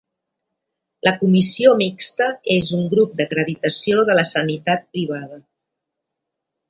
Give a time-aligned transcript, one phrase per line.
[1.07, 5.39] La Comissió mixta és un grup d'acreditació de la sanitat privada.